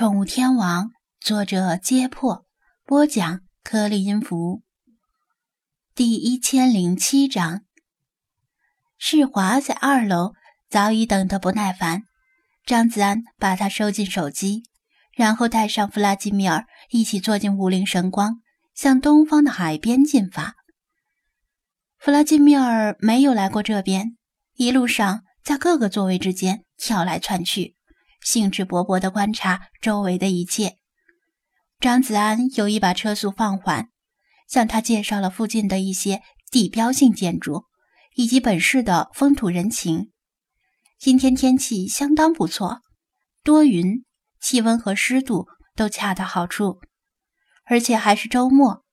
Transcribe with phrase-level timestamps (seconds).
[0.00, 2.46] 宠物天王，作者：揭破，
[2.86, 4.62] 播讲：颗粒音符。
[5.94, 7.66] 第一千零七章，
[8.96, 10.32] 世华在二楼
[10.70, 12.04] 早已等得不耐烦。
[12.64, 14.62] 张子安把他收进手机，
[15.12, 18.40] 然后带上弗拉基米尔一起坐进五菱神光，
[18.74, 20.54] 向东方的海边进发。
[21.98, 24.16] 弗拉基米尔没有来过这边，
[24.54, 27.76] 一路上在各个座位之间跳来窜去。
[28.22, 30.78] 兴致勃勃地观察周围的一切。
[31.78, 33.88] 张子安有意把车速放缓，
[34.46, 37.64] 向他介绍了附近的一些地标性建筑
[38.16, 40.10] 以及本市的风土人情。
[40.98, 42.82] 今天天气相当不错，
[43.42, 44.04] 多云，
[44.38, 46.80] 气温和湿度都恰到好处，
[47.64, 48.84] 而且还是周末。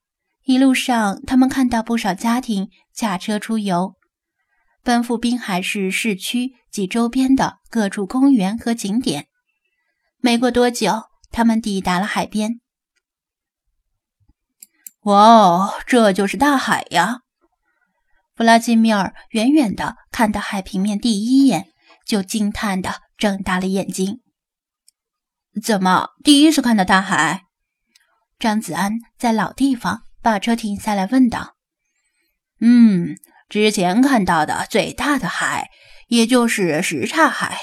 [0.45, 3.96] 一路上，他们看到不少家庭驾车出游。
[4.87, 9.27] 奔赴滨海市市区及周边的各处公园和景点。
[10.21, 12.61] 没过多久，他们抵达了海边。
[15.01, 17.19] 哇哦，这就是大海呀！
[18.33, 21.67] 弗拉基米尔远远的看到海平面，第一眼
[22.05, 24.21] 就惊叹的睁大了眼睛。
[25.61, 27.43] 怎么，第一次看到大海？
[28.39, 31.57] 张子安在老地方把车停下来问道。
[32.61, 33.17] 嗯。
[33.49, 35.69] 之前看到的最大的海，
[36.07, 37.57] 也就是什刹海。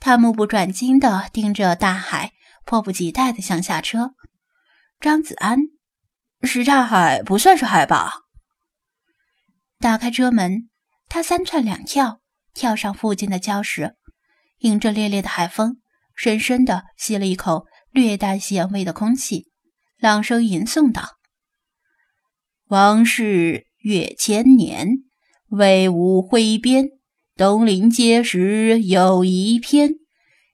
[0.00, 2.32] 他目不转睛地盯着大海，
[2.64, 4.14] 迫不及待地想下车。
[5.00, 5.58] 张子安，
[6.42, 8.12] 什刹海不算是海吧？
[9.78, 10.68] 打开车门，
[11.08, 12.20] 他三窜两跳，
[12.52, 13.94] 跳上附近的礁石，
[14.58, 15.80] 迎着烈烈的海风，
[16.16, 19.52] 深深地吸了一口略带咸味的空气，
[19.98, 21.18] 朗声吟诵道
[22.66, 24.98] ：“王氏。”越千年，
[25.48, 26.90] 魏武挥鞭，
[27.38, 29.94] 东临碣石有遗篇。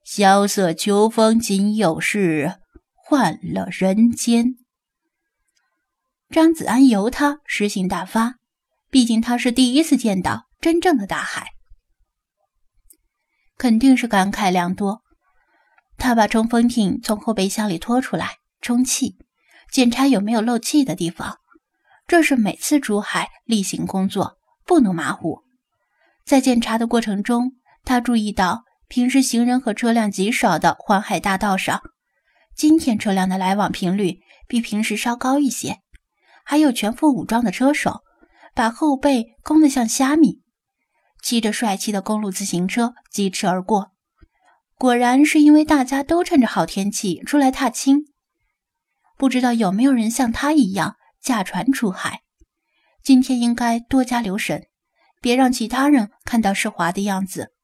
[0.04, 2.60] 萧瑟秋风今有事，
[2.94, 4.54] 换了人间。
[6.30, 8.36] 张子安由他诗兴大发，
[8.88, 11.54] 毕竟他是第一次见到真正的大海，
[13.58, 15.02] 肯定是感慨良多。
[15.96, 19.16] 他把冲锋艇从后备箱里拖出来，充气，
[19.72, 21.38] 检查有没有漏气的地方。
[22.06, 25.42] 这是每次出海例行工作，不能马虎。
[26.24, 27.52] 在检查的过程中，
[27.84, 31.80] 他注意到平时行人和车辆极少的环海大道上，
[32.54, 35.78] 今天车辆的来往频率比平时稍高一些。
[36.44, 38.02] 还有全副武装的车手，
[38.54, 40.42] 把后背弓得像虾米，
[41.22, 43.92] 骑着帅气的公路自行车疾驰而过。
[44.76, 48.04] 果然是因为大家都趁着好天气出来踏青。
[49.16, 50.96] 不知道有没有人像他一样。
[51.24, 52.20] 驾船出海，
[53.02, 54.66] 今天应该多加留神，
[55.22, 57.54] 别让其他人看到世华的样子。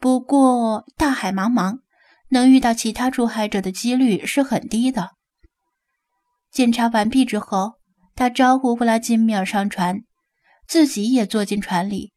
[0.00, 1.80] 不过大海茫茫，
[2.30, 5.10] 能遇到其他出海者的几率是很低的。
[6.50, 7.74] 检查完毕之后，
[8.14, 10.00] 他招呼弗拉基米尔上船，
[10.66, 12.14] 自己也坐进船里，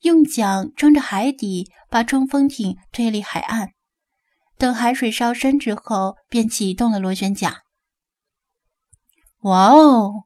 [0.00, 3.72] 用桨撑着海底，把冲锋艇推离海岸。
[4.56, 7.58] 等海水稍深之后，便启动了螺旋桨。
[9.48, 10.24] 哇哦！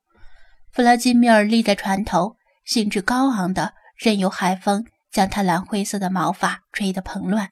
[0.73, 7.51] 弗拉基米尔立在船头，兴致高昂的任由海风将他蓝灰色的毛发吹得蓬乱。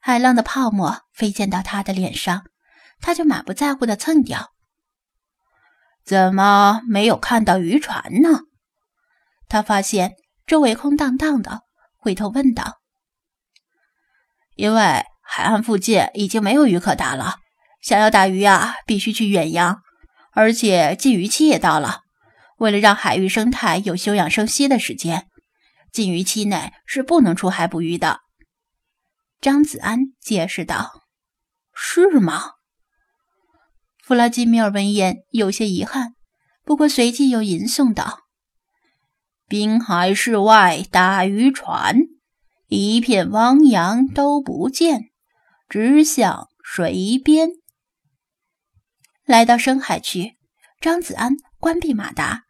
[0.00, 2.44] 海浪的泡沫飞溅到他的脸上，
[3.00, 4.52] 他就满不在乎的蹭掉。
[6.02, 8.40] 怎么没有看到渔船呢？
[9.48, 10.14] 他发现
[10.46, 11.60] 周围空荡荡的，
[11.98, 12.80] 回头问道
[14.56, 17.36] ：“因为海岸附近已经没有鱼可打了，
[17.82, 19.82] 想要打鱼啊，必须去远洋。”
[20.34, 22.02] 而且禁渔期也到了，
[22.58, 25.28] 为了让海域生态有休养生息的时间，
[25.92, 28.20] 禁渔期内是不能出海捕鱼的。
[29.40, 31.04] 张子安解释道
[31.72, 32.52] ：“是吗？”
[34.02, 36.14] 弗拉基米尔闻言有些遗憾，
[36.64, 38.20] 不过随即又吟诵道
[39.48, 41.96] ：“滨海室外打渔船，
[42.68, 45.10] 一片汪洋都不见，
[45.68, 47.50] 只向水边。”
[49.26, 50.36] 来到深海区，
[50.82, 52.42] 张子安关闭马达，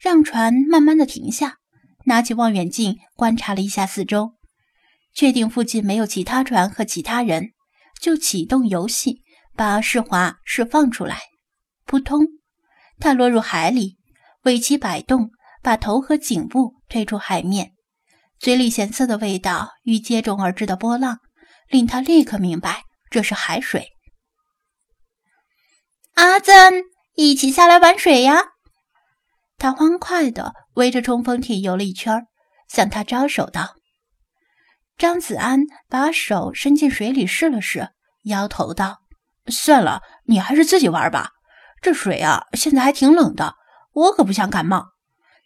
[0.00, 1.58] 让船慢慢的停下，
[2.06, 4.32] 拿起望远镜观察了一下四周，
[5.14, 7.52] 确定附近没有其他船和其他人，
[8.00, 9.22] 就启动游戏，
[9.54, 11.20] 把世华释放出来。
[11.84, 12.26] 扑通，
[12.98, 13.96] 他落入海里，
[14.42, 15.30] 尾鳍摆动，
[15.62, 17.70] 把头和颈部推出海面，
[18.40, 21.20] 嘴里咸涩的味道与接踵而至的波浪，
[21.68, 23.92] 令他立刻明白这是海水。
[26.16, 26.84] 阿珍，
[27.14, 28.42] 一起下来玩水呀！
[29.58, 32.26] 他欢快地围着冲锋艇游了一圈，
[32.68, 33.74] 向他招手道
[34.96, 37.90] ：“张子安，把手伸进水里试了试，
[38.24, 39.00] 摇头道
[39.52, 41.32] ：“算了，你还是自己玩吧。
[41.82, 43.54] 这水啊，现在还挺冷的，
[43.92, 44.86] 我可不想感冒。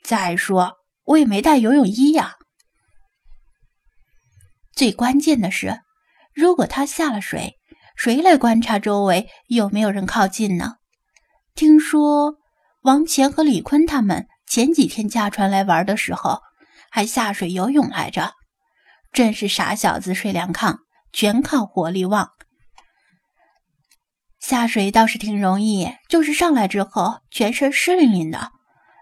[0.04, 2.36] 再说，我也没带游泳衣呀。
[4.72, 5.80] 最关键的是，
[6.32, 7.56] 如果他下了水，
[8.02, 10.76] 谁来观察周围有没有人靠近呢？
[11.54, 12.38] 听说
[12.80, 16.40] 王乾和李坤他们前几天驾船来玩的时候，
[16.90, 18.32] 还下水游泳来着。
[19.12, 20.78] 真是傻小子睡凉炕，
[21.12, 22.30] 全靠火力旺。
[24.38, 28.52] 下水倒是挺容易，就是上来之后全身湿淋淋的，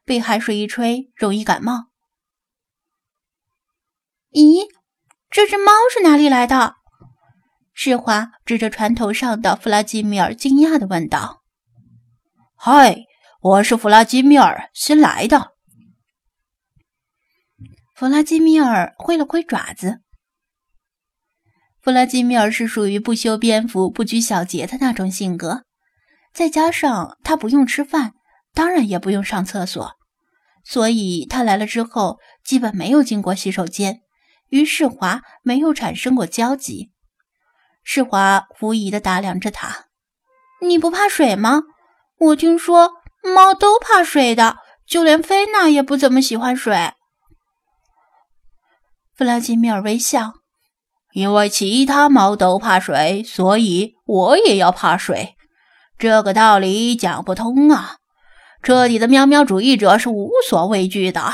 [0.05, 1.85] 被海水一吹，容易感冒。
[4.33, 4.67] 咦，
[5.31, 6.78] 这只猫是哪里来的？
[7.81, 11.45] 世华指着船头上的弗拉基米尔，惊讶的问道
[12.59, 13.05] ：“嗨，
[13.41, 15.53] 我是弗拉基米尔，新来的。”
[17.95, 20.01] 弗拉基米尔挥了挥爪子。
[21.81, 25.63] 弗拉基米尔是属于不修边幅、不拘小节的那种性格，
[26.35, 28.15] 再加上他不用吃饭，
[28.53, 29.93] 当然也不用上厕所，
[30.65, 34.01] 所以他来了之后基本没有进过洗手间，
[34.49, 36.91] 与世华没有产生过交集。
[37.91, 39.87] 世华狐疑地打量着他
[40.61, 41.63] ：“你不怕水吗？
[42.19, 42.91] 我听说
[43.23, 46.93] 猫都怕水的，就连菲娜也不怎么喜欢水。”
[49.17, 50.35] 弗拉基米尔微笑，
[51.15, 55.37] 因为其他猫都怕水，所以我也要怕水。
[55.97, 57.97] 这个道理讲不通啊！
[58.63, 61.33] 彻底的喵喵主义者是无所畏惧的。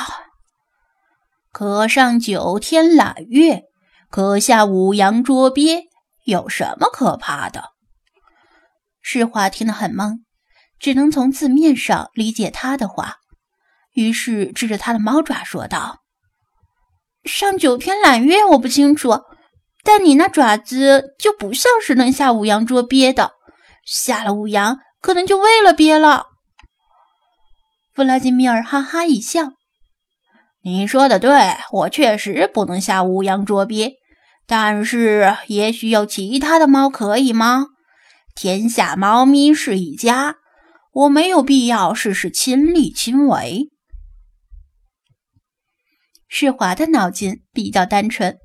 [1.51, 3.65] 可上九天揽月，
[4.09, 5.89] 可下五洋捉鳖，
[6.25, 7.71] 有什么可怕的？
[9.01, 10.21] 世华听得很懵，
[10.79, 13.17] 只能从字面上理解他的话，
[13.93, 16.01] 于是指着他的猫爪说道。
[17.25, 19.21] 上九天揽月我不清楚，
[19.83, 23.33] 但你那爪子就不像是能下五洋捉鳖的，
[23.85, 26.27] 下了五洋可能就喂了鳖了。
[27.95, 29.53] 弗拉基米尔哈哈一笑
[30.65, 33.95] ：“你说的对，我确实不能下五洋捉鳖，
[34.47, 37.69] 但是也许有其他的猫可以吗？
[38.35, 40.37] 天下猫咪是一家，
[40.93, 43.71] 我没有必要事事亲力亲为。”
[46.29, 48.39] 世华的脑筋比较单纯，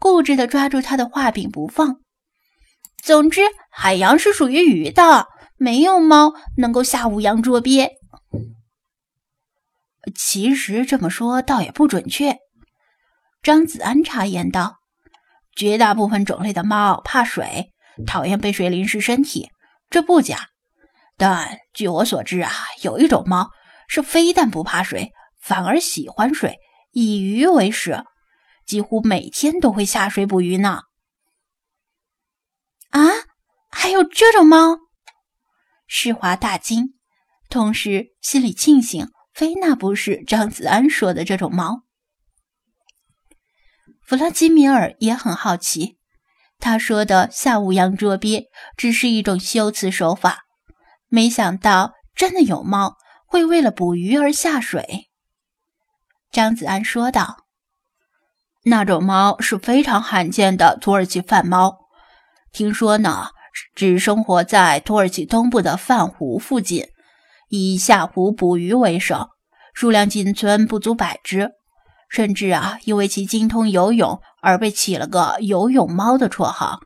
[0.00, 2.00] 固执地抓住他的画饼不放。
[3.02, 7.92] 总之，海洋是属于鱼的，没有猫能够下五洋捉鳖。
[10.14, 12.38] 其实这么说倒也不准确。
[13.42, 14.79] 张子安插言道
[15.54, 17.72] ：“绝大部分种类的猫怕水，
[18.06, 19.50] 讨厌被水淋湿身体，
[19.88, 20.48] 这不假。
[21.16, 22.52] 但据我所知啊，
[22.82, 23.50] 有一种猫
[23.88, 26.58] 是非但不怕水，反而喜欢水。”
[26.92, 28.02] 以鱼为食，
[28.66, 30.80] 几乎每天都会下水捕鱼呢。
[32.88, 33.00] 啊，
[33.70, 34.76] 还有这种猫？
[35.86, 36.94] 世华大惊，
[37.48, 41.82] 同时心里庆幸菲娜不是张子安说的这种猫。
[44.10, 45.96] 弗拉基米尔也很好奇，
[46.58, 50.46] 他说的下五洋捉鳖只是一种修辞手法，
[51.06, 55.08] 没想到真的有猫会为了捕鱼而下水。
[56.32, 57.44] 张子安说道
[58.66, 61.78] ：“那种猫是非常罕见的土耳其泛猫，
[62.50, 63.28] 听说呢，
[63.76, 66.84] 只生活在土耳其东部的泛湖附近，
[67.48, 69.28] 以下湖捕鱼为生，
[69.72, 71.52] 数量仅存不足百只，
[72.10, 76.80] 甚至啊，因为其精通游泳而被起了个‘游泳猫’的绰号。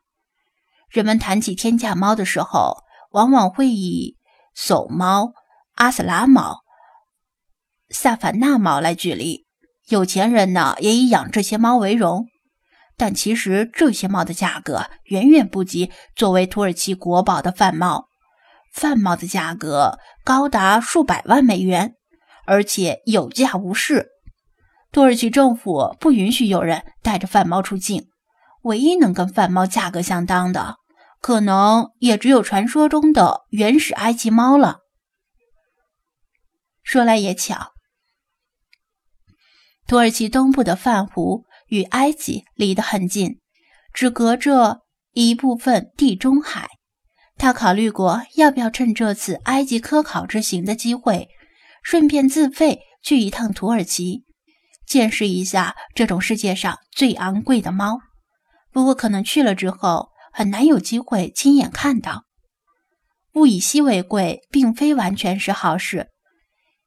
[0.91, 4.17] 人们谈起天价猫的时候，往往会以
[4.55, 5.33] 叟猫、
[5.77, 6.63] 阿斯拉猫。”
[7.89, 9.47] 萨凡纳猫来举例，
[9.89, 12.27] 有钱人呢也以养这些猫为荣，
[12.97, 18.09] 但其实这些猫的价格远远不及作为土耳其国宝的泛猫。
[18.73, 21.95] 泛猫的价格高达数百万美元，
[22.45, 24.11] 而且有价无市。
[24.95, 28.07] 土耳其政府不允许有人带着泛猫出境，
[28.63, 30.77] 唯一能跟泛猫价格相当的，
[31.21, 34.83] 可能也只有传说中的原始埃及猫了。
[36.85, 37.73] 说来也巧。
[39.89, 43.41] 土耳其东部的泛湖与埃及离得很近，
[43.93, 44.83] 只隔着
[45.13, 46.69] 一部分地中海。
[47.37, 51.29] 他考虑过要不要趁这次埃及科考之行的机会，
[51.83, 54.24] 顺便自费去一趟土耳其，
[54.87, 58.01] 见识一下这种世界上最昂贵的猫。
[58.73, 62.25] 不过，可能去了之后很难有机会亲眼看到。
[63.35, 66.09] 物以稀为贵，并非完全是好事。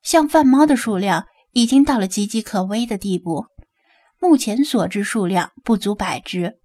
[0.04, 1.26] 像泛猫的数量。
[1.54, 3.48] 已经到了岌岌可危的地步，
[4.20, 6.60] 目前所知数量不足百只。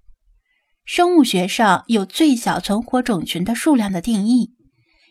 [0.84, 4.50] 生物学上有最小存活种群的数量的定义。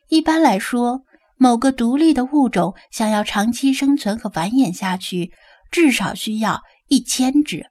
[0.09, 1.01] 一般来说，
[1.35, 5.31] 某个独立的物种想要长期生存和繁衍下去，
[5.71, 7.63] 至少需要一千只；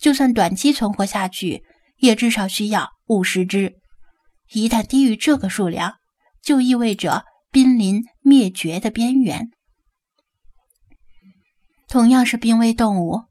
[0.00, 1.62] 就算短期存活下去，
[1.98, 3.74] 也至少需要五十只。
[4.52, 5.94] 一旦低于这个数量，
[6.42, 9.50] 就意味着濒临灭绝的边缘。
[11.88, 13.24] 同样是濒危动物，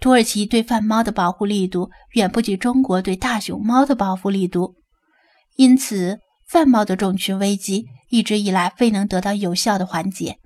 [0.00, 4.76] 土耳其对泛猫的保护力度远不及中国对大熊猫的保护力度，
[5.56, 10.38] 因此泛猫的种群危机一直以来未能得到有效的缓解。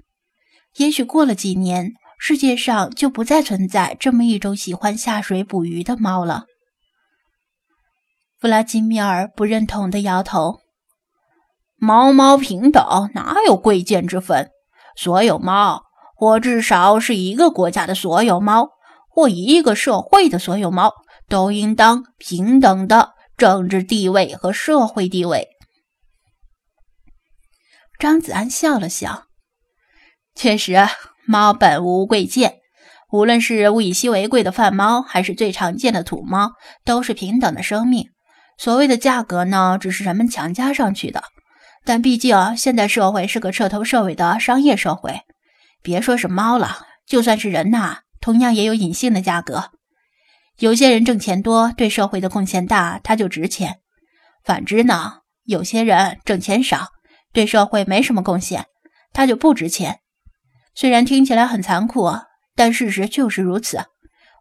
[0.77, 1.93] 也许过了几年，
[2.25, 6.45] 世界上就不再存在这么一种喜欢下水捕鱼的猫了。
[8.39, 10.61] 弗拉基米尔不认同的摇头
[11.75, 14.53] ：“猫猫平等，哪有贵贱之分？
[14.95, 15.83] 所有猫。”
[16.15, 18.69] 或至少是一个国家的所有猫，
[19.09, 20.93] 或一个社会的所有猫，
[21.29, 25.49] 都应当平等的政治地位和社会地位。
[27.99, 29.25] 张子安笑了笑，
[30.37, 30.77] 确实，
[31.27, 32.57] 猫本无贵贱，
[33.11, 36.53] 无论是物以稀为贵的饭猫，还是最常见的土猫，
[36.85, 38.11] 都是平等的生命。
[38.59, 41.23] 所谓的价格呢，只是人们强加上去的。
[41.85, 45.23] 但毕竟，现代社会是个彻头彻尾的商业社会。
[45.83, 49.71] 别说是猫了，就算是人呐，同样也有隐性的价格。
[50.59, 53.79] 有些人挣钱多，对社会的贡献大，他就值钱；
[54.45, 56.89] 反之呢，有些人挣钱少，
[57.33, 58.67] 对社会没什么贡献，
[59.13, 60.02] 他就不值钱。
[60.75, 62.11] 虽然听起来很残酷，
[62.55, 63.85] 但事实就是如此，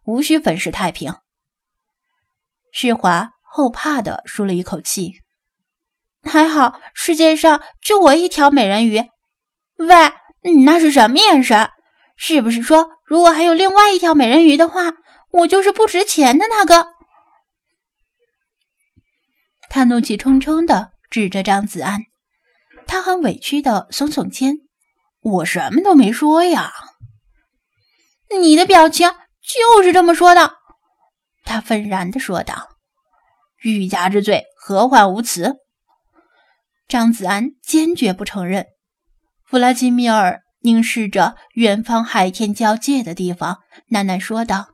[0.04, 1.14] 无需粉饰太平。
[2.72, 5.20] 世华后怕的舒了一口气，
[6.22, 9.04] 还好世界上就我一条美人鱼。
[9.76, 10.12] 喂！
[10.44, 11.70] 你，那是什么眼神？
[12.16, 14.92] 是不是说，如果还有另外一条美人鱼的话，
[15.30, 16.86] 我就是不值钱的那个？
[19.68, 22.00] 他怒气冲冲的指着张子安，
[22.86, 24.56] 他很委屈的耸耸肩
[25.22, 26.72] ：“我什么都没说呀。”
[28.40, 29.10] 你的表情
[29.42, 30.54] 就是这么说的，
[31.44, 32.70] 他愤然的说道
[33.62, 35.56] ：“欲加之罪，何患无辞？”
[36.88, 38.66] 张子安坚决不承认。
[39.44, 43.58] 弗拉基米尔凝视着远方海天交界的地方，
[43.90, 44.68] 喃喃说道：“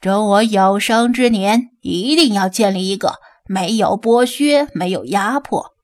[0.00, 5.75] 等我有生之年，一定要建立一个没有剥削、没有压迫、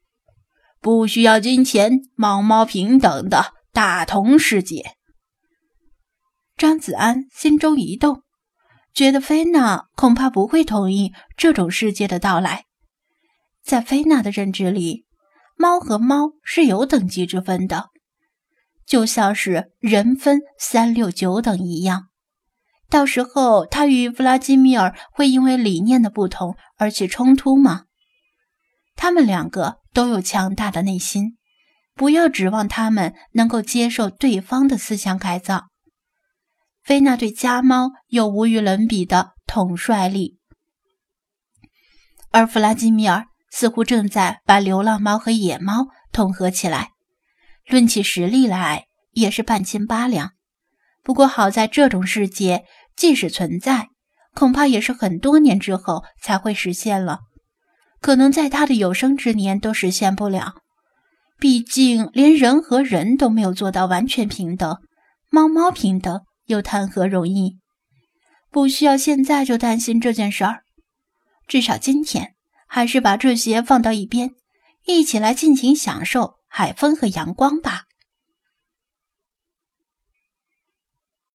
[0.83, 4.97] 不需要金钱、猫猫平等的大同世界。”
[6.59, 8.23] 张子安心中一动，
[8.93, 12.67] 觉得菲娜恐怕不会同意这种世界的到来。
[13.65, 15.07] 在菲娜的认知里。
[15.55, 17.91] 猫和猫是有等级之分的，
[18.85, 22.09] 就像是人分三六九等一样。
[22.91, 27.85] 到时候他与弗拉基米尔会因为理念的不同而起冲突吗？
[28.97, 31.37] 他们两个都有强大的内心，
[31.95, 35.69] 不要指望他们能够接受对方的思想改造。
[36.83, 40.39] 菲娜对家猫有无与伦比的统帅力，
[42.31, 43.27] 而弗拉基米尔。
[43.55, 46.93] 似乎正在把流浪猫和野猫统合起来，
[47.67, 50.31] 论起实力来也是半斤八两。
[51.03, 52.65] 不过好在这种世界
[52.97, 53.91] 即使存在，
[54.33, 57.21] 恐怕也是很多年之后才会实现了，
[58.03, 60.57] 可能在他的有生之年都实现不了。
[61.39, 64.77] 毕竟连人和人都没有做到完全平等，
[65.31, 67.59] 猫猫平等又谈何容易？
[68.51, 70.65] 不需要现在就担心这件事儿，
[71.49, 72.35] 至少今天。
[72.75, 74.31] 还是把这些放到一边，
[74.87, 77.83] 一起来尽情享受海风和阳光吧。